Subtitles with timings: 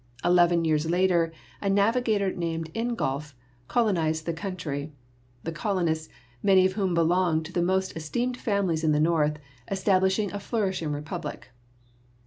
[0.25, 1.31] Eleven years later
[1.61, 3.35] a navigator named Ingolf
[3.67, 4.91] colo nized the country,
[5.43, 6.09] the colonists,
[6.41, 9.37] many of whom belonged to the most esteemed families in the north,
[9.69, 11.51] establishing a flourishing republic.